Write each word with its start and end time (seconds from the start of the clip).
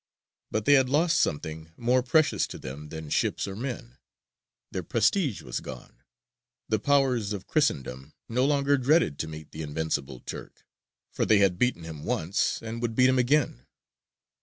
But 0.49 0.65
they 0.65 0.73
had 0.73 0.89
lost 0.89 1.19
something 1.21 1.73
more 1.77 2.01
precious 2.01 2.47
to 2.47 2.57
them 2.57 2.89
than 2.89 3.11
ships 3.11 3.47
or 3.47 3.55
men: 3.55 3.99
their 4.71 4.81
prestige 4.81 5.43
was 5.43 5.59
gone. 5.59 6.01
The 6.67 6.79
powers 6.79 7.33
of 7.33 7.45
Christendom 7.45 8.13
no 8.27 8.43
longer 8.43 8.79
dreaded 8.79 9.19
to 9.19 9.27
meet 9.27 9.51
the 9.51 9.61
invincible 9.61 10.19
Turk, 10.21 10.65
for 11.11 11.23
they 11.23 11.37
had 11.37 11.59
beaten 11.59 11.83
him 11.83 12.03
once, 12.03 12.63
and 12.63 12.81
would 12.81 12.95
beat 12.95 13.09
him 13.09 13.19
again. 13.19 13.67